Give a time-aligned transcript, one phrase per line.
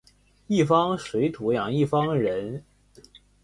[0.47, 2.65] 一方水土养一方人